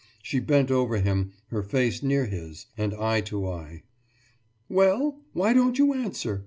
[0.23, 3.83] She bent over him, her face near his, and eye to eye.
[4.67, 5.19] »Well?
[5.33, 6.39] Why don't you answer?